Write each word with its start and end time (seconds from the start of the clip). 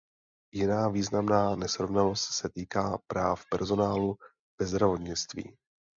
Jiná 0.53 0.89
významná 0.89 1.55
nesrovnalost 1.55 2.33
se 2.33 2.49
týká 2.49 2.97
práv 3.07 3.45
personálu 3.51 4.17
ve 4.59 4.65
zdravotnictví. 4.67 5.57